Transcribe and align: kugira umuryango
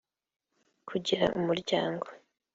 kugira 0.87 1.25
umuryango 1.39 2.07